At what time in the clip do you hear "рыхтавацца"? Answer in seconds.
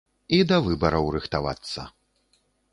1.17-1.87